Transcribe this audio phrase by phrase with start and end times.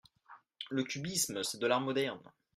[0.71, 2.23] Le cubisme c’est de l’art moderne.